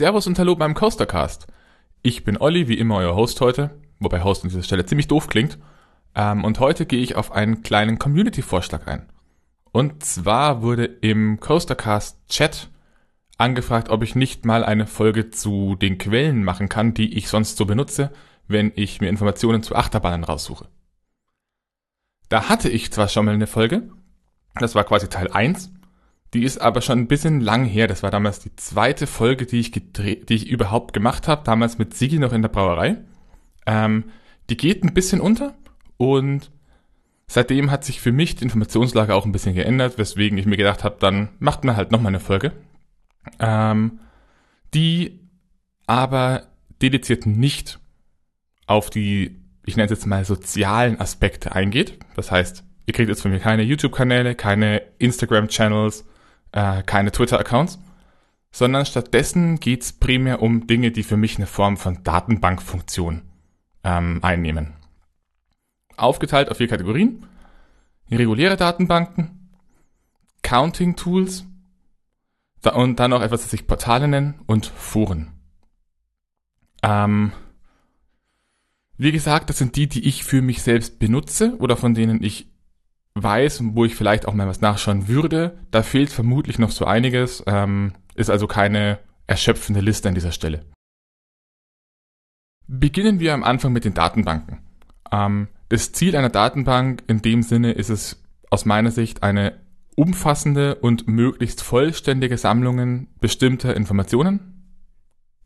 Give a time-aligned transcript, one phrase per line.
[0.00, 1.46] Servus und Hallo beim Coastercast.
[2.00, 5.26] Ich bin Olli, wie immer euer Host heute, wobei Host an dieser Stelle ziemlich doof
[5.26, 5.58] klingt.
[6.14, 9.10] Ähm, und heute gehe ich auf einen kleinen Community-Vorschlag ein.
[9.72, 12.70] Und zwar wurde im Coastercast-Chat
[13.36, 17.58] angefragt, ob ich nicht mal eine Folge zu den Quellen machen kann, die ich sonst
[17.58, 18.10] so benutze,
[18.48, 20.66] wenn ich mir Informationen zu Achterbahnen raussuche.
[22.30, 23.90] Da hatte ich zwar schon mal eine Folge,
[24.54, 25.70] das war quasi Teil 1,
[26.34, 27.86] die ist aber schon ein bisschen lang her.
[27.86, 31.78] Das war damals die zweite Folge, die ich gedreht, die ich überhaupt gemacht habe, damals
[31.78, 32.98] mit Sigi noch in der Brauerei.
[33.66, 34.04] Ähm,
[34.48, 35.54] die geht ein bisschen unter
[35.96, 36.50] und
[37.26, 40.84] seitdem hat sich für mich die Informationslage auch ein bisschen geändert, weswegen ich mir gedacht
[40.84, 42.52] habe, dann macht man halt noch mal eine Folge,
[43.38, 44.00] ähm,
[44.74, 45.20] die
[45.86, 46.48] aber
[46.80, 47.78] dediziert nicht
[48.66, 51.98] auf die, ich nenne es jetzt mal sozialen Aspekte eingeht.
[52.16, 56.04] Das heißt, ihr kriegt jetzt von mir keine YouTube-Kanäle, keine Instagram-Channels,
[56.52, 57.78] äh, keine Twitter-Accounts,
[58.50, 63.22] sondern stattdessen geht's primär um Dinge, die für mich eine Form von Datenbankfunktion
[63.84, 64.74] ähm, einnehmen.
[65.96, 67.26] Aufgeteilt auf vier Kategorien.
[68.10, 69.50] Reguläre Datenbanken,
[70.42, 71.46] Counting-Tools
[72.74, 75.30] und dann noch etwas, das sich Portale nennen und Foren.
[76.82, 77.32] Ähm,
[78.96, 82.49] wie gesagt, das sind die, die ich für mich selbst benutze oder von denen ich
[83.22, 85.58] weiß, wo ich vielleicht auch mal was nachschauen würde.
[85.70, 90.64] Da fehlt vermutlich noch so einiges, ähm, ist also keine erschöpfende Liste an dieser Stelle.
[92.66, 94.60] Beginnen wir am Anfang mit den Datenbanken.
[95.10, 99.60] Ähm, das Ziel einer Datenbank in dem Sinne ist es aus meiner Sicht eine
[99.96, 104.76] umfassende und möglichst vollständige Sammlungen bestimmter Informationen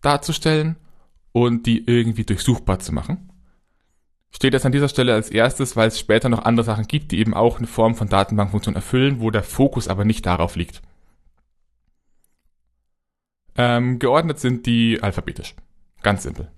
[0.01, 0.77] darzustellen
[1.33, 3.24] und die irgendwie durchsuchbar zu machen
[4.35, 7.19] steht das an dieser Stelle als erstes, weil es später noch andere Sachen gibt, die
[7.19, 10.83] eben auch eine Form von Datenbankfunktion erfüllen, wo der Fokus aber nicht darauf liegt.
[13.57, 15.55] Ähm, geordnet sind die alphabetisch.
[16.03, 16.51] Ganz simpel.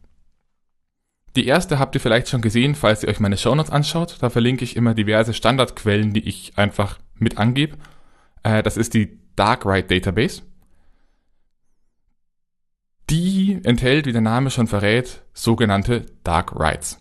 [1.36, 4.16] Die erste habt ihr vielleicht schon gesehen, falls ihr euch meine Shownotes anschaut.
[4.20, 7.76] Da verlinke ich immer diverse Standardquellen, die ich einfach mit angebe.
[8.42, 10.42] Äh, das ist die Darkwrite Database.
[13.10, 16.98] Die enthält, wie der Name schon verrät, sogenannte Dark Writes.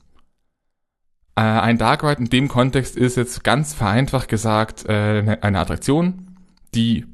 [1.36, 6.38] Äh, ein Dark Ride in dem Kontext ist jetzt ganz vereinfacht gesagt äh, eine Attraktion,
[6.74, 7.06] die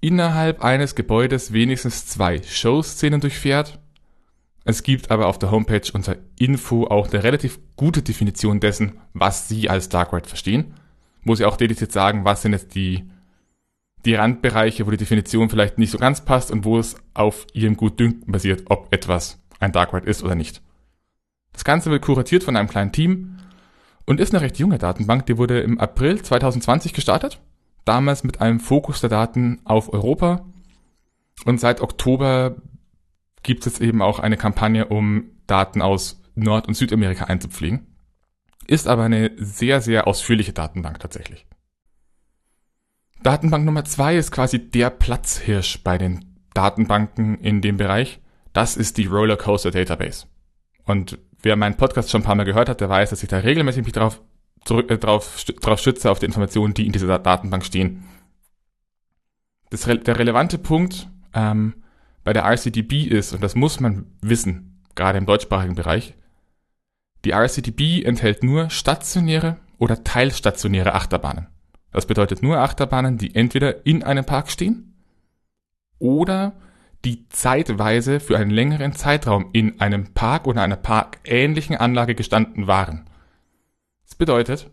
[0.00, 3.78] innerhalb eines Gebäudes wenigstens zwei Show-Szenen durchfährt.
[4.64, 9.48] Es gibt aber auf der Homepage unter Info auch eine relativ gute Definition dessen, was
[9.48, 10.74] Sie als Dark Ride verstehen,
[11.24, 13.10] wo Sie auch dediziert sagen, was sind jetzt die,
[14.04, 17.76] die Randbereiche, wo die Definition vielleicht nicht so ganz passt und wo es auf Ihrem
[17.76, 20.62] Gutdünken basiert, ob etwas ein Dark Ride ist oder nicht.
[21.52, 23.38] Das Ganze wird kuratiert von einem kleinen Team
[24.06, 25.26] und ist eine recht junge Datenbank.
[25.26, 27.40] Die wurde im April 2020 gestartet.
[27.84, 30.44] Damals mit einem Fokus der Daten auf Europa.
[31.44, 32.56] Und seit Oktober
[33.42, 37.86] gibt es eben auch eine Kampagne, um Daten aus Nord- und Südamerika einzupflegen.
[38.66, 41.46] Ist aber eine sehr, sehr ausführliche Datenbank tatsächlich.
[43.22, 48.20] Datenbank Nummer zwei ist quasi der Platzhirsch bei den Datenbanken in dem Bereich.
[48.52, 50.26] Das ist die Rollercoaster Database.
[50.84, 53.38] Und wer meinen Podcast schon ein paar Mal gehört hat, der weiß, dass ich da
[53.38, 54.20] regelmäßig mich drauf,
[54.64, 58.04] zurück, äh, drauf, drauf stütze, auf die Informationen, die in dieser Datenbank stehen.
[59.70, 61.74] Das, der relevante Punkt ähm,
[62.24, 66.14] bei der RCDB ist, und das muss man wissen, gerade im deutschsprachigen Bereich,
[67.24, 71.48] die RCDB enthält nur stationäre oder teilstationäre Achterbahnen.
[71.92, 74.94] Das bedeutet nur Achterbahnen, die entweder in einem Park stehen
[75.98, 76.54] oder
[77.04, 83.06] die zeitweise für einen längeren Zeitraum in einem Park oder einer parkähnlichen Anlage gestanden waren.
[84.04, 84.70] Das bedeutet,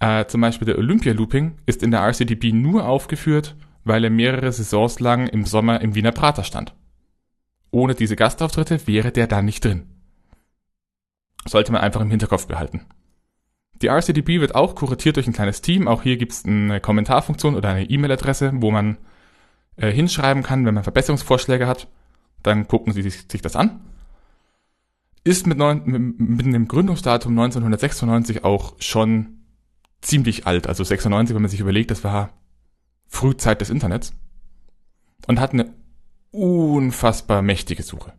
[0.00, 4.52] äh, zum Beispiel der Olympia Looping ist in der RCDB nur aufgeführt, weil er mehrere
[4.52, 6.74] Saisons lang im Sommer im Wiener Prater stand.
[7.70, 9.86] Ohne diese Gastauftritte wäre der da nicht drin.
[11.46, 12.86] Sollte man einfach im Hinterkopf behalten.
[13.80, 15.86] Die RCDB wird auch kuratiert durch ein kleines Team.
[15.86, 18.98] Auch hier gibt es eine Kommentarfunktion oder eine E-Mail-Adresse, wo man
[19.78, 21.88] äh, hinschreiben kann, wenn man Verbesserungsvorschläge hat.
[22.42, 23.80] Dann gucken Sie sich, sich das an.
[25.24, 25.82] Ist mit, neun,
[26.16, 29.38] mit dem Gründungsdatum 1996 auch schon
[30.00, 30.66] ziemlich alt.
[30.66, 32.30] Also 96, wenn man sich überlegt, das war
[33.06, 34.12] Frühzeit des Internets.
[35.26, 35.74] Und hat eine
[36.30, 38.12] unfassbar mächtige Suche.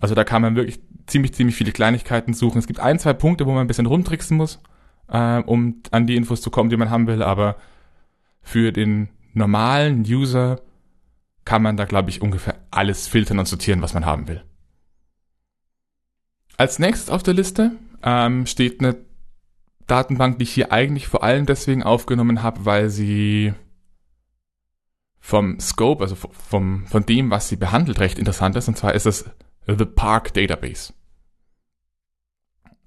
[0.00, 2.58] Also da kann man wirklich ziemlich, ziemlich viele Kleinigkeiten suchen.
[2.58, 4.60] Es gibt ein, zwei Punkte, wo man ein bisschen rumtricksen muss,
[5.08, 7.56] äh, um an die Infos zu kommen, die man haben will, aber
[8.42, 10.60] für den normalen User
[11.44, 14.42] kann man da, glaube ich, ungefähr alles filtern und sortieren, was man haben will.
[16.56, 18.96] Als nächstes auf der Liste ähm, steht eine
[19.86, 23.52] Datenbank, die ich hier eigentlich vor allem deswegen aufgenommen habe, weil sie
[25.20, 28.68] vom Scope, also vom, von dem, was sie behandelt, recht interessant ist.
[28.68, 29.24] Und zwar ist es
[29.66, 30.92] The Park Database.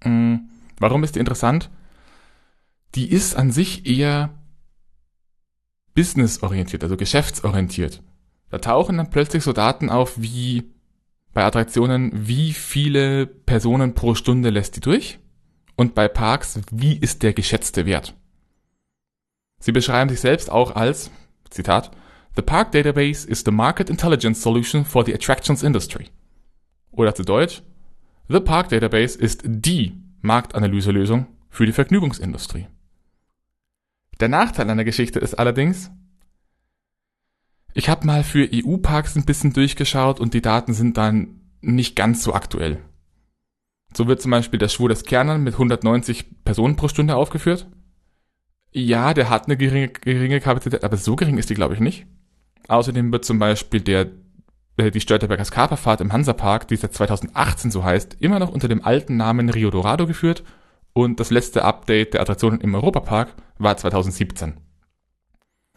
[0.04, 0.50] Hm,
[0.80, 1.70] warum ist die interessant?
[2.96, 4.30] Die ist an sich eher
[5.94, 8.04] businessorientiert, also geschäftsorientiert.
[8.50, 10.72] Da tauchen dann plötzlich so Daten auf wie
[11.34, 15.20] bei Attraktionen, wie viele Personen pro Stunde lässt die durch?
[15.76, 18.16] Und bei Parks, wie ist der geschätzte Wert?
[19.60, 21.12] Sie beschreiben sich selbst auch als,
[21.50, 21.92] Zitat,
[22.36, 26.10] The Park Database is the market intelligence solution for the attractions industry.
[26.92, 27.62] Oder zu Deutsch,
[28.30, 32.68] The Park Database ist die Marktanalyselösung für die Vergnügungsindustrie.
[34.20, 35.92] Der Nachteil an der Geschichte ist allerdings,
[37.74, 42.24] ich habe mal für EU-Parks ein bisschen durchgeschaut und die Daten sind dann nicht ganz
[42.24, 42.80] so aktuell.
[43.96, 47.68] So wird zum Beispiel der Schwur des Kernern mit 190 Personen pro Stunde aufgeführt.
[48.72, 52.06] Ja, der hat eine geringe, geringe Kapazität, aber so gering ist die, glaube ich, nicht.
[52.68, 54.12] Außerdem wird zum Beispiel der,
[54.76, 58.84] äh, die Störteberger Skaperfahrt im Hansapark, die seit 2018 so heißt, immer noch unter dem
[58.84, 60.44] alten Namen Rio Dorado geführt
[60.94, 64.56] und das letzte Update der Attraktionen im Europapark war 2017.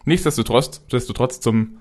[0.04, 1.78] Nichtsdestotrotz, nichtsdestotrotz zum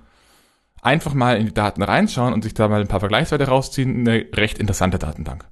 [0.82, 4.26] einfach mal in die Daten reinschauen und sich da mal ein paar Vergleichswerte rausziehen, eine
[4.34, 5.46] recht interessante Datenbank.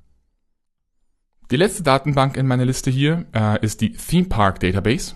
[1.51, 5.15] Die letzte Datenbank in meiner Liste hier äh, ist die Theme Park Database.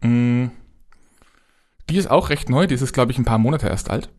[0.00, 0.46] Mm,
[1.90, 4.10] die ist auch recht neu, die ist, glaube ich, ein paar Monate erst alt.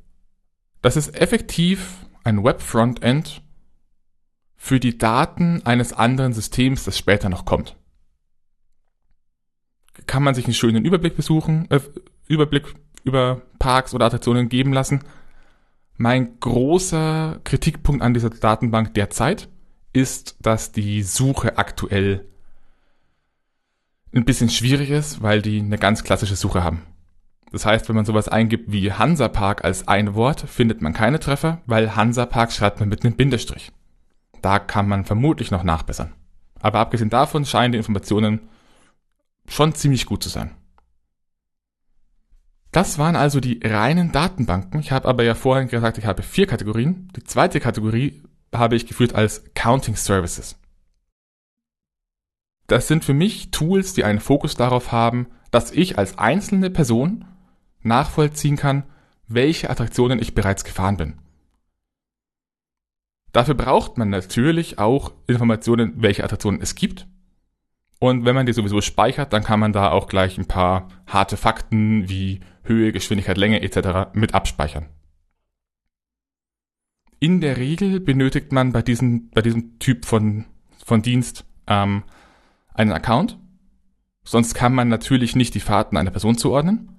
[0.82, 3.42] Das ist effektiv ein Web-Frontend
[4.56, 7.78] für die Daten eines anderen Systems, das später noch kommt.
[10.08, 11.80] Kann man sich einen schönen Überblick besuchen, äh,
[12.28, 15.04] Überblick über Parks oder Attraktionen geben lassen.
[15.98, 19.50] Mein großer Kritikpunkt an dieser Datenbank derzeit
[19.94, 22.26] ist, dass die Suche aktuell
[24.14, 26.84] ein bisschen schwierig ist, weil die eine ganz klassische Suche haben.
[27.52, 31.62] Das heißt, wenn man sowas eingibt wie Hansapark als ein Wort, findet man keine Treffer,
[31.66, 33.72] weil Hansapark schreibt man mit einem Bindestrich.
[34.42, 36.14] Da kann man vermutlich noch nachbessern.
[36.62, 38.40] Aber abgesehen davon scheinen die Informationen
[39.52, 40.56] schon ziemlich gut zu sein.
[42.72, 44.80] Das waren also die reinen Datenbanken.
[44.80, 47.10] Ich habe aber ja vorhin gesagt, ich habe vier Kategorien.
[47.16, 48.24] Die zweite Kategorie
[48.56, 50.58] habe ich geführt als Counting Services.
[52.68, 57.26] Das sind für mich Tools, die einen Fokus darauf haben, dass ich als einzelne Person
[57.82, 58.84] nachvollziehen kann,
[59.28, 61.20] welche Attraktionen ich bereits gefahren bin.
[63.34, 67.08] Dafür braucht man natürlich auch Informationen, welche Attraktionen es gibt.
[68.04, 71.38] Und wenn man die sowieso speichert, dann kann man da auch gleich ein paar harte
[71.38, 74.10] Fakten wie Höhe, Geschwindigkeit, Länge etc.
[74.14, 74.88] mit abspeichern.
[77.20, 80.46] In der Regel benötigt man bei diesem, bei diesem Typ von,
[80.84, 82.02] von Dienst ähm,
[82.74, 83.38] einen Account.
[84.24, 86.98] Sonst kann man natürlich nicht die Fahrten einer Person zuordnen.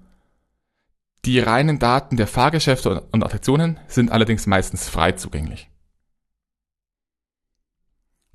[1.25, 5.72] Die reinen Daten der Fahrgeschäfte und Attraktionen sind allerdings meistens frei zugänglich.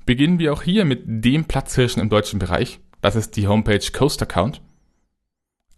[0.08, 2.80] Beginnen wir auch hier mit dem Platzhirschen im deutschen Bereich.
[3.02, 4.62] Das ist die Homepage Coast Account.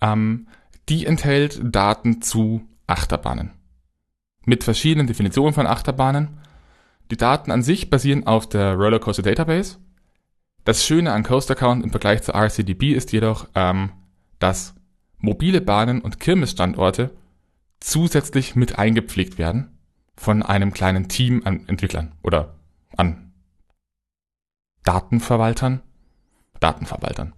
[0.02, 0.48] Ähm,
[0.88, 3.54] die enthält Daten zu Achterbahnen.
[4.46, 6.38] Mit verschiedenen Definitionen von Achterbahnen.
[7.10, 9.78] Die Daten an sich basieren auf der Rollercoaster Database.
[10.64, 13.94] Das Schöne an Coast Account im Vergleich zur RCDB ist jedoch, ähm,
[14.38, 14.76] dass
[15.18, 17.10] mobile Bahnen und Kirmesstandorte
[17.80, 19.80] zusätzlich mit eingepflegt werden
[20.16, 22.60] von einem kleinen Team an Entwicklern oder
[22.96, 23.29] an
[24.90, 25.84] Datenverwaltern.
[26.60, 27.34] Datenverwaltern.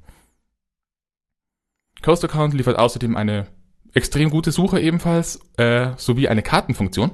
[2.01, 3.45] Coast Account liefert außerdem eine
[3.93, 7.11] extrem gute Suche ebenfalls, äh, sowie eine Kartenfunktion,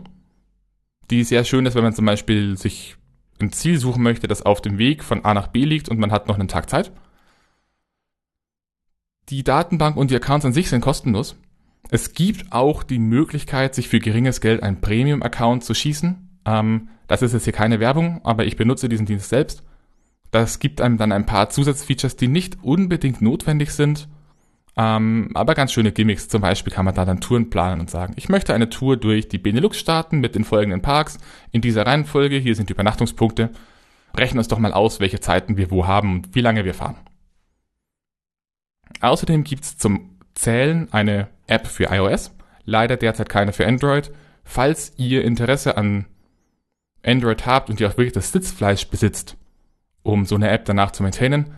[1.09, 2.97] die sehr schön ist, wenn man zum Beispiel sich
[3.41, 6.11] ein Ziel suchen möchte, das auf dem Weg von A nach B liegt und man
[6.11, 6.91] hat noch einen Tag Zeit.
[9.29, 11.35] Die Datenbank und die Accounts an sich sind kostenlos.
[11.89, 16.39] Es gibt auch die Möglichkeit, sich für geringes Geld ein Premium-Account zu schießen.
[16.45, 19.63] Ähm, das ist jetzt hier keine Werbung, aber ich benutze diesen Dienst selbst.
[20.31, 24.07] Das gibt einem dann ein paar Zusatzfeatures, die nicht unbedingt notwendig sind,
[24.77, 26.27] ähm, aber ganz schöne Gimmicks.
[26.29, 29.27] Zum Beispiel kann man da dann Touren planen und sagen, ich möchte eine Tour durch
[29.27, 31.17] die Benelux-Staaten mit den folgenden Parks
[31.51, 32.37] in dieser Reihenfolge.
[32.37, 33.49] Hier sind die Übernachtungspunkte.
[34.15, 36.97] Rechnen uns doch mal aus, welche Zeiten wir wo haben und wie lange wir fahren.
[39.01, 42.31] Außerdem gibt's zum Zählen eine App für iOS,
[42.65, 44.11] leider derzeit keine für Android.
[44.43, 46.05] Falls ihr Interesse an
[47.03, 49.37] Android habt und ihr auch wirklich das Sitzfleisch besitzt,
[50.07, 51.53] um so eine App danach zu maintainen,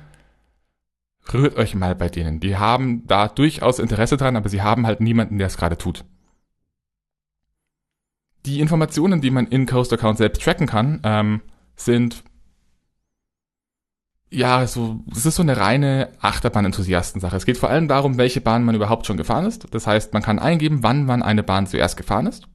[1.31, 2.39] rührt euch mal bei denen.
[2.39, 6.03] Die haben da durchaus Interesse dran, aber sie haben halt niemanden, der es gerade tut.
[8.47, 11.41] Die Informationen, die man in Coast Account selbst tracken kann, ähm,
[11.75, 12.23] sind
[14.31, 17.35] ja, so, es ist so eine reine Achterbahn-Enthusiasten-Sache.
[17.35, 19.67] Es geht vor allem darum, welche Bahn man überhaupt schon gefahren ist.
[19.73, 22.47] Das heißt, man kann eingeben, wann man eine Bahn zuerst gefahren ist.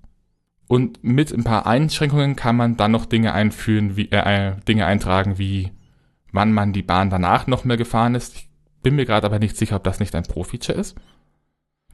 [0.67, 4.87] Und mit ein paar Einschränkungen kann man dann noch Dinge einführen, wie, äh, äh Dinge
[4.87, 5.73] eintragen, wie
[6.35, 8.35] wann man die Bahn danach noch mehr gefahren ist.
[8.37, 8.49] Ich
[8.83, 10.97] bin mir gerade aber nicht sicher, ob das nicht ein Pro-Feature ist.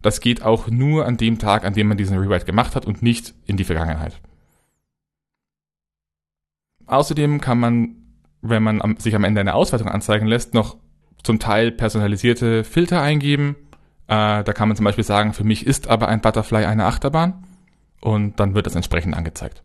[0.02, 3.02] Das geht auch nur an dem Tag, an dem man diesen Rewrite gemacht hat und
[3.02, 4.20] nicht in die Vergangenheit.
[6.86, 8.00] Außerdem kann man
[8.42, 10.76] wenn man sich am Ende eine Auswertung anzeigen lässt, noch
[11.22, 13.56] zum Teil personalisierte Filter eingeben.
[14.06, 17.44] Äh, da kann man zum Beispiel sagen, für mich ist aber ein Butterfly eine Achterbahn
[18.00, 19.62] und dann wird das entsprechend angezeigt.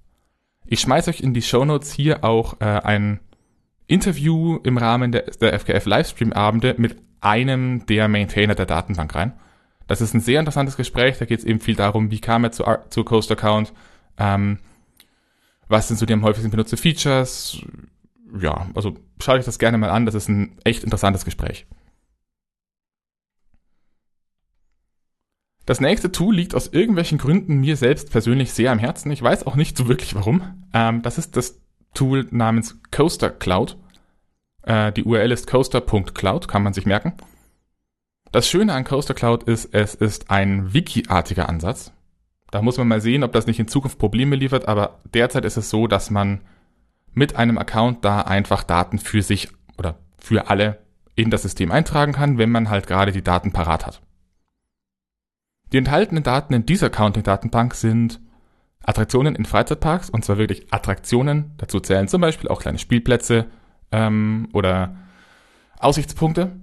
[0.67, 3.19] Ich schmeiße euch in die Show Notes hier auch äh, ein
[3.87, 9.33] Interview im Rahmen der, der FKF Livestream Abende mit einem der Maintainer der Datenbank rein.
[9.87, 11.17] Das ist ein sehr interessantes Gespräch.
[11.17, 13.73] Da geht es eben viel darum, wie kam er zu, zu Coast Account,
[14.17, 14.59] ähm,
[15.67, 17.61] was sind so die am häufigsten benutzte Features,
[18.39, 20.05] ja, also schaut euch das gerne mal an.
[20.05, 21.65] Das ist ein echt interessantes Gespräch.
[25.65, 29.11] Das nächste Tool liegt aus irgendwelchen Gründen mir selbst persönlich sehr am Herzen.
[29.11, 30.43] Ich weiß auch nicht so wirklich warum.
[30.73, 31.59] Ähm, das ist das
[31.95, 33.77] Tool namens Coaster Cloud.
[34.61, 37.13] Äh, die URL ist coaster.cloud, kann man sich merken.
[38.31, 41.91] Das Schöne an Coaster Cloud ist, es ist ein Wiki-artiger Ansatz.
[42.51, 45.57] Da muss man mal sehen, ob das nicht in Zukunft Probleme liefert, aber derzeit ist
[45.57, 46.41] es so, dass man
[47.13, 50.79] mit einem Account da einfach Daten für sich oder für alle
[51.15, 54.01] in das System eintragen kann, wenn man halt gerade die Daten parat hat.
[55.71, 58.19] Die enthaltenen Daten in dieser Accounting-Datenbank sind
[58.85, 61.53] Attraktionen in Freizeitparks, und zwar wirklich Attraktionen.
[61.57, 63.45] Dazu zählen zum Beispiel auch kleine Spielplätze
[63.91, 64.95] ähm, oder
[65.79, 66.55] Aussichtspunkte.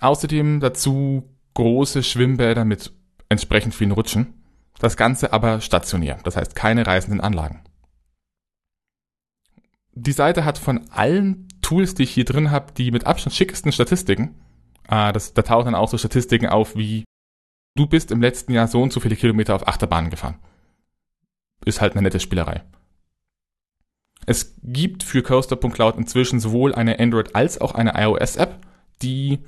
[0.00, 2.92] Außerdem dazu große Schwimmbäder mit
[3.28, 4.42] entsprechend vielen Rutschen.
[4.80, 7.62] Das Ganze aber stationär, das heißt keine reisenden Anlagen
[9.94, 13.72] die Seite hat von allen Tools, die ich hier drin habe, die mit Abstand schickesten
[13.72, 14.34] Statistiken.
[14.88, 17.04] Äh, das, da tauchen dann auch so Statistiken auf wie
[17.76, 20.38] du bist im letzten Jahr so und so viele Kilometer auf Achterbahnen gefahren.
[21.64, 22.62] Ist halt eine nette Spielerei.
[24.26, 28.58] Es gibt für Coaster.cloud inzwischen sowohl eine Android als auch eine iOS-App,
[29.02, 29.40] die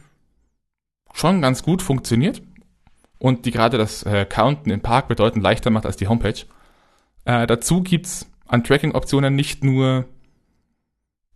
[1.12, 2.42] schon ganz gut funktioniert
[3.18, 6.44] und die gerade das äh, Counten im Park bedeutend leichter macht als die Homepage.
[7.24, 10.06] Äh, dazu gibt's an Tracking-Optionen nicht nur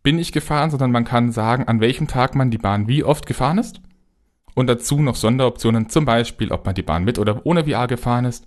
[0.03, 3.27] bin ich gefahren, sondern man kann sagen, an welchem Tag man die Bahn wie oft
[3.27, 3.81] gefahren ist.
[4.55, 8.25] Und dazu noch Sonderoptionen, zum Beispiel, ob man die Bahn mit oder ohne VR gefahren
[8.25, 8.47] ist.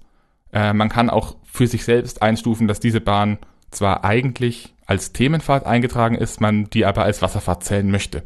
[0.52, 3.38] Äh, man kann auch für sich selbst einstufen, dass diese Bahn
[3.70, 8.24] zwar eigentlich als Themenfahrt eingetragen ist, man die aber als Wasserfahrt zählen möchte.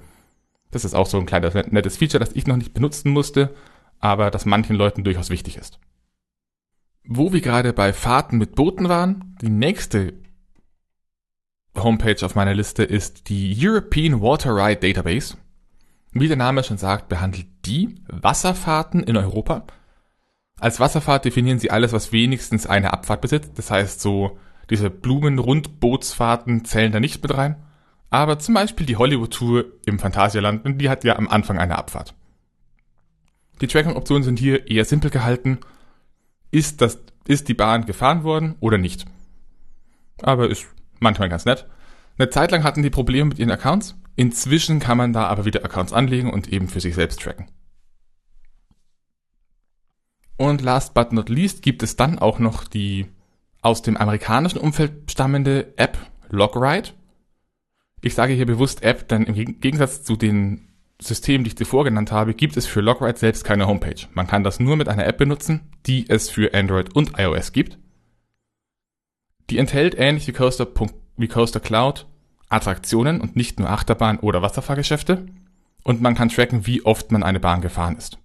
[0.72, 3.54] Das ist auch so ein kleines nettes Feature, das ich noch nicht benutzen musste,
[4.00, 5.78] aber das manchen Leuten durchaus wichtig ist.
[7.04, 10.14] Wo wir gerade bei Fahrten mit Booten waren, die nächste
[11.76, 15.36] Homepage auf meiner Liste ist die European Water Ride Database.
[16.14, 19.66] Wie der Name schon sagt, behandelt die Wasserfahrten in Europa.
[20.60, 23.52] Als Wasserfahrt definieren sie alles, was wenigstens eine Abfahrt besitzt.
[23.56, 27.56] Das heißt, so diese Blumenrundbootsfahrten zählen da nicht mit rein.
[28.10, 32.16] Aber zum Beispiel die Hollywood-Tour im Phantasialand, die hat ja am Anfang eine Abfahrt.
[33.62, 35.60] Die Tracking-Optionen sind hier eher simpel gehalten.
[36.52, 39.06] Ist das, ist die Bahn gefahren worden oder nicht?
[40.22, 40.66] Aber ist
[41.00, 41.68] manchmal ganz nett.
[42.18, 43.96] Eine Zeit lang hatten die Probleme mit ihren Accounts.
[44.16, 47.48] Inzwischen kann man da aber wieder Accounts anlegen und eben für sich selbst tracken.
[50.38, 53.08] Und last but not least gibt es dann auch noch die
[53.62, 55.98] aus dem amerikanischen Umfeld stammende App
[56.29, 56.89] Logride.
[58.01, 60.67] Ich sage hier bewusst App, denn im Gegensatz zu den
[61.01, 64.08] Systemen, die ich zuvor genannt habe, gibt es für Logride selbst keine Homepage.
[64.13, 67.77] Man kann das nur mit einer App benutzen, die es für Android und iOS gibt.
[69.50, 70.67] Die enthält ähnlich wie Coaster,
[71.17, 72.08] wie Coaster Cloud
[72.50, 75.25] Attraktionen und nicht nur Achterbahn- oder Wasserfahrgeschäfte.
[75.84, 78.20] Und man kann tracken, wie oft man eine Bahn gefahren ist.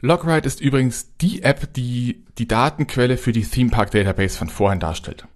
[0.00, 4.80] Logride ist übrigens die App, die die Datenquelle für die Theme Park Database von vorhin
[4.80, 5.26] darstellt.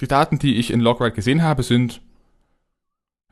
[0.00, 2.02] Die Daten, die ich in Logride gesehen habe, sind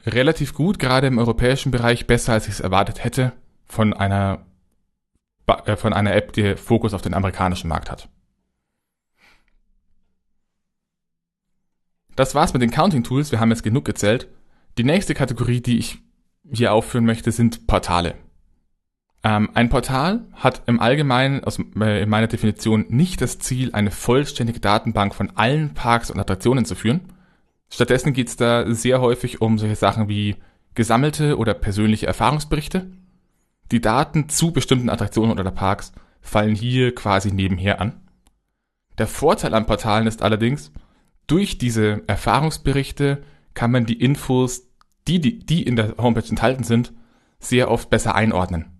[0.04, 3.32] relativ gut, gerade im europäischen Bereich besser, als ich es erwartet hätte,
[3.66, 4.46] von einer
[5.46, 8.08] äh, von einer App, die Fokus auf den amerikanischen Markt hat.
[12.16, 13.30] Das war's mit den Counting Tools.
[13.30, 14.28] Wir haben jetzt genug gezählt.
[14.78, 15.98] Die nächste Kategorie, die ich
[16.52, 18.14] hier aufführen möchte, sind Portale.
[19.22, 23.90] Ähm, ein Portal hat im Allgemeinen aus äh, in meiner Definition nicht das Ziel, eine
[23.90, 27.12] vollständige Datenbank von allen Parks und Attraktionen zu führen.
[27.68, 30.36] Stattdessen geht es da sehr häufig um solche Sachen wie
[30.74, 32.90] gesammelte oder persönliche Erfahrungsberichte
[33.72, 38.00] die Daten zu bestimmten Attraktionen oder Parks fallen hier quasi nebenher an.
[38.98, 40.72] Der Vorteil an Portalen ist allerdings,
[41.26, 43.22] durch diese Erfahrungsberichte
[43.54, 44.65] kann man die Infos,
[45.08, 46.92] die, die, die in der Homepage enthalten sind,
[47.38, 48.76] sehr oft besser einordnen.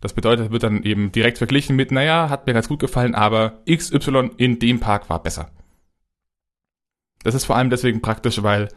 [0.00, 3.62] Das bedeutet, wird dann eben direkt verglichen mit, naja, hat mir ganz gut gefallen, aber
[3.70, 5.50] XY in dem Park war besser.
[7.22, 8.68] Das ist vor allem deswegen praktisch, weil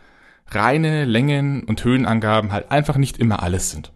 [0.48, 3.91] reine Längen- und Höhenangaben halt einfach nicht immer alles sind.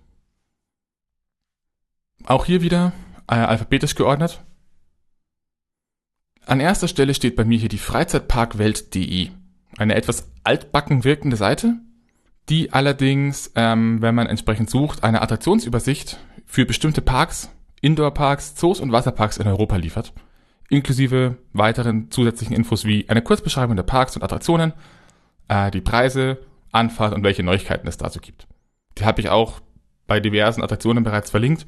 [2.26, 2.94] Auch hier wieder
[3.28, 4.44] äh, alphabetisch geordnet.
[6.46, 9.30] An erster Stelle steht bei mir hier die Freizeitparkwelt.de.
[9.78, 11.80] Eine etwas altbacken wirkende Seite,
[12.50, 17.50] die allerdings, ähm, wenn man entsprechend sucht, eine Attraktionsübersicht für bestimmte Parks,
[17.82, 20.14] Indoor-Parks, Zoos und Wasserparks in Europa liefert,
[20.70, 24.74] inklusive weiteren zusätzlichen Infos wie eine Kurzbeschreibung der Parks und Attraktionen,
[25.48, 26.40] äh, die Preise,
[26.72, 28.48] Anfahrt und welche Neuigkeiten es dazu gibt.
[28.98, 29.62] Die habe ich auch
[30.08, 31.66] bei diversen Attraktionen bereits verlinkt,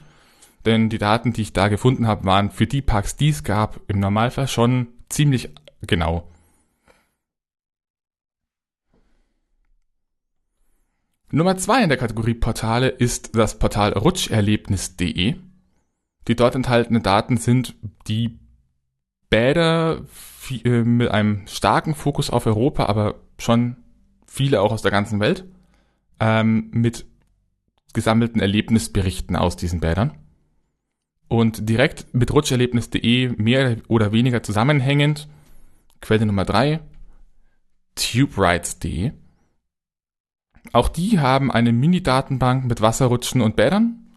[0.66, 3.80] denn die Daten, die ich da gefunden habe, waren für die Parks, die es gab,
[3.88, 5.50] im Normalfall schon ziemlich
[5.82, 6.28] genau.
[11.32, 15.36] Nummer zwei in der Kategorie Portale ist das Portal rutscherlebnis.de.
[16.28, 17.76] Die dort enthaltenen Daten sind
[18.08, 18.38] die
[19.30, 20.02] Bäder
[20.50, 23.78] äh, mit einem starken Fokus auf Europa, aber schon
[24.28, 25.46] viele auch aus der ganzen Welt,
[26.20, 27.06] ähm, mit
[27.94, 30.18] gesammelten Erlebnisberichten aus diesen Bädern.
[31.30, 35.30] Und direkt mit rutscherlebnis.de mehr oder weniger zusammenhängend,
[36.02, 36.82] Quelle Nummer drei
[37.96, 39.12] tuberides.de.
[40.74, 44.08] Auch die haben eine Mini-Datenbank mit Wasserrutschen und Bädern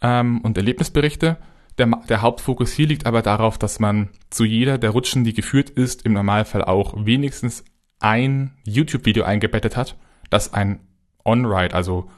[0.00, 1.36] ähm, und Erlebnisberichte.
[1.78, 5.70] Der, der Hauptfokus hier liegt aber darauf, dass man zu jeder der Rutschen, die geführt
[5.70, 7.64] ist, im Normalfall auch wenigstens
[8.00, 9.96] ein YouTube-Video eingebettet hat,
[10.30, 10.80] das ein
[11.24, 12.10] On-Ride, also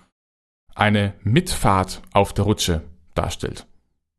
[0.74, 2.82] eine Mitfahrt auf der Rutsche
[3.14, 3.66] darstellt.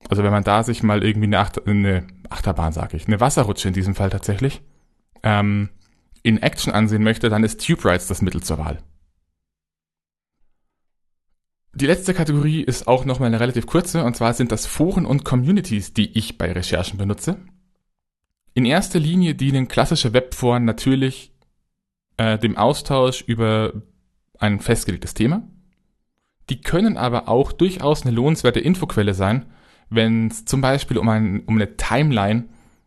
[0.10, 3.68] Also wenn man da sich mal irgendwie eine, Achter, eine Achterbahn, sage ich, eine Wasserrutsche
[3.68, 4.62] in diesem Fall tatsächlich,
[5.24, 5.70] ähm,
[6.24, 8.80] in Action ansehen möchte, dann ist Tube Rides das Mittel zur Wahl.
[11.80, 15.24] Die letzte Kategorie ist auch nochmal eine relativ kurze, und zwar sind das Foren und
[15.24, 17.38] Communities, die ich bei Recherchen benutze.
[18.56, 21.32] In erster Linie dienen klassische Webforen natürlich
[22.18, 23.74] äh, dem Austausch über
[24.40, 25.44] ein festgelegtes Thema.
[26.50, 29.46] Die können aber auch durchaus eine lohnenswerte Infoquelle sein,
[29.92, 32.46] wenn es zum Beispiel um, ein, um eine Timeline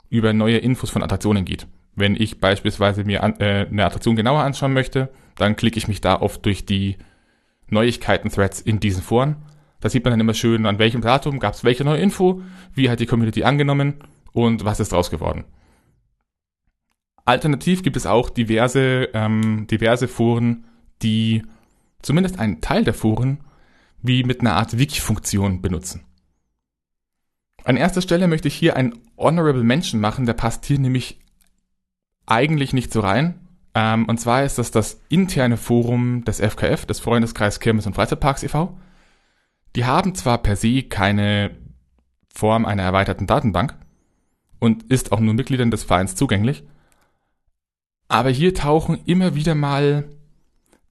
[0.09, 1.68] über neue Infos von Attraktionen geht.
[1.94, 6.00] Wenn ich beispielsweise mir an, äh, eine Attraktion genauer anschauen möchte, dann klicke ich mich
[6.00, 6.96] da oft durch die
[7.70, 9.37] Neuigkeiten-Threads in diesen Foren.
[9.80, 12.42] Da sieht man dann immer schön, an welchem Datum gab es welche neue Info,
[12.74, 13.94] wie hat die Community angenommen
[14.33, 15.44] und was ist draus geworden.
[17.24, 20.64] Alternativ gibt es auch diverse, ähm, diverse Foren,
[21.02, 21.42] die
[22.02, 23.40] zumindest einen Teil der Foren
[24.02, 26.04] wie mit einer Art Wiki-Funktion benutzen.
[27.64, 31.20] An erster Stelle möchte ich hier einen Honorable Mention machen, der passt hier nämlich
[32.26, 33.39] eigentlich nicht so rein,
[33.74, 38.42] ähm, und zwar ist das das interne Forum des FKF, des Freundeskreis Kirmes und Freizeitparks
[38.42, 38.76] e.V.
[39.76, 41.56] Die haben zwar per se keine
[42.35, 43.76] Form einer erweiterten Datenbank
[44.59, 46.64] und ist auch nur Mitgliedern des Vereins zugänglich,
[48.09, 50.09] aber hier tauchen immer wieder mal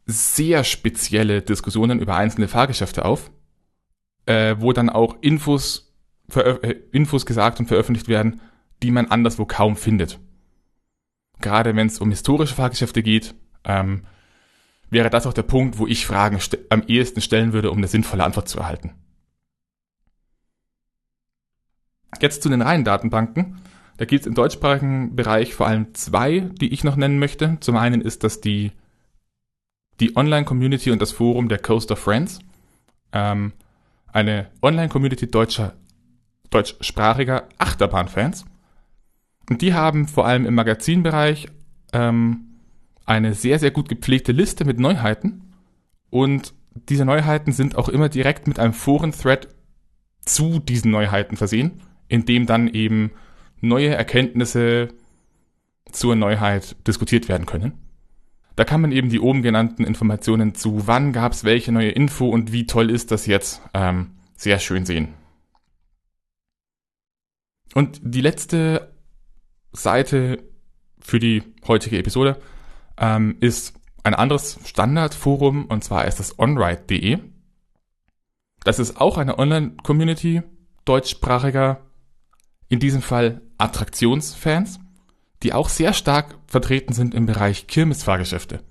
[0.06, 3.30] sehr spezielle Diskussionen über einzelne Fahrgeschäfte auf,
[4.26, 5.94] äh, wo dann auch Infos,
[6.34, 8.40] äh, Infos gesagt und veröffentlicht werden,
[8.82, 10.20] die man anderswo kaum findet
[11.42, 14.04] gerade wenn es um historische Fahrgeschäfte geht, ähm,
[14.90, 18.24] wäre das auch der Punkt, wo ich Fragen am ehesten stellen würde, um eine sinnvolle
[18.24, 18.94] Antwort zu erhalten.
[22.22, 23.62] Jetzt zu den reinen Datenbanken.
[23.98, 27.58] Da gibt es im deutschsprachigen Bereich vor allem zwei, die ich noch nennen möchte.
[27.60, 28.72] Zum einen ist das die,
[30.00, 32.40] die Online-Community und das Forum der Coast of Friends.
[33.12, 33.54] Ähm,
[34.12, 35.74] eine Online-Community deutscher,
[36.50, 38.46] deutschsprachiger Achterbahnfans.
[39.50, 41.48] Und die haben vor allem im Magazinbereich
[41.92, 42.46] ähm,
[43.06, 45.54] eine sehr, sehr gut gepflegte Liste mit Neuheiten.
[46.12, 49.48] Und diese Neuheiten sind auch immer direkt mit einem Foren-Thread
[50.22, 53.12] zu diesen Neuheiten versehen, in dem dann eben
[53.60, 54.90] neue Erkenntnisse
[55.92, 57.74] zur Neuheit diskutiert werden können.
[58.56, 62.30] Da kann man eben die oben genannten Informationen zu wann gab es welche neue Info
[62.30, 65.14] und wie toll ist das jetzt ähm, sehr schön sehen.
[67.74, 68.92] Und die letzte
[69.72, 70.44] Seite
[71.00, 72.40] für die heutige Episode
[72.98, 77.20] ähm, ist ein anderes Standardforum und zwar ist das onride.de.
[78.64, 80.42] Das ist auch eine Online-Community
[80.86, 81.82] deutschsprachiger,
[82.68, 84.80] in diesem Fall Attraktionsfans,
[85.44, 88.62] die auch sehr stark vertreten sind im Bereich Kirmesfahrgeschäfte.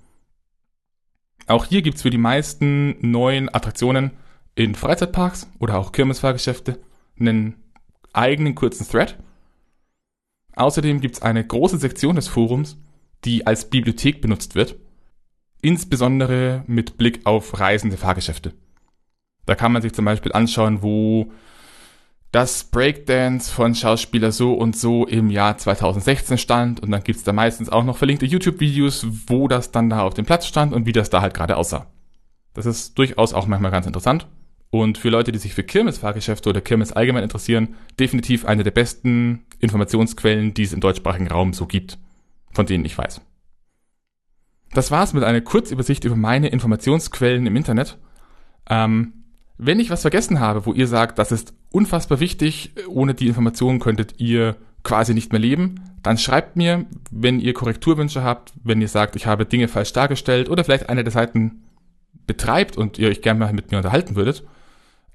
[1.47, 4.11] Auch hier gibt's für die meisten neuen Attraktionen
[4.55, 6.79] in Freizeitparks oder auch Kirmesfahrgeschäfte
[7.19, 7.55] einen
[8.13, 9.17] eigenen kurzen Thread,
[10.59, 12.77] Außerdem gibt es eine große Sektion des Forums,
[13.23, 14.75] die als Bibliothek benutzt wird.
[15.61, 18.53] Insbesondere mit Blick auf reisende Fahrgeschäfte.
[19.45, 21.31] Da kann man sich zum Beispiel anschauen, wo
[22.31, 27.31] das Breakdance von Schauspieler so und so im Jahr 2016 stand und dann gibt's da
[27.31, 30.91] meistens auch noch verlinkte YouTube-Videos, wo das dann da auf dem Platz stand und wie
[30.91, 31.87] das da halt gerade aussah.
[32.53, 34.27] Das ist durchaus auch manchmal ganz interessant
[34.71, 39.45] und für Leute, die sich für Kirmesfahrgeschäfte oder Kirmes allgemein interessieren, definitiv eine der besten
[39.59, 41.97] Informationsquellen, die es im deutschsprachigen Raum so gibt,
[42.51, 43.21] von denen ich weiß.
[44.73, 47.97] Das war's mit einer Kurzübersicht über meine Informationsquellen im Internet.
[48.69, 49.13] Ähm,
[49.57, 53.79] wenn ich was vergessen habe, wo ihr sagt, das ist unfassbar wichtig, ohne die Informationen
[53.79, 58.87] könntet ihr quasi nicht mehr leben, dann schreibt mir, wenn ihr Korrekturwünsche habt, wenn ihr
[58.87, 61.63] sagt, ich habe Dinge falsch dargestellt oder vielleicht eine der Seiten
[62.25, 64.45] betreibt und ihr euch gerne mal mit mir unterhalten würdet,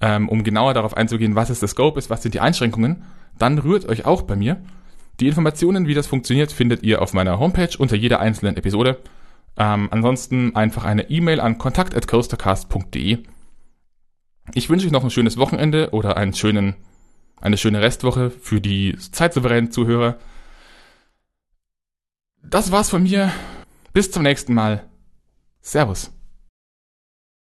[0.00, 3.04] ähm, um genauer darauf einzugehen, was ist der Scope ist, was sind die Einschränkungen,
[3.38, 4.60] dann rührt euch auch bei mir.
[5.20, 8.98] Die Informationen, wie das funktioniert, findet ihr auf meiner Homepage unter jeder einzelnen Episode.
[9.56, 13.24] Ähm, ansonsten einfach eine E-Mail an kontakt@coastercast.de
[14.52, 16.74] ich wünsche euch noch ein schönes Wochenende oder einen schönen,
[17.40, 20.18] eine schöne Restwoche für die zeitsouveränen Zuhörer.
[22.42, 23.32] Das war's von mir.
[23.92, 24.84] Bis zum nächsten Mal.
[25.60, 26.13] Servus.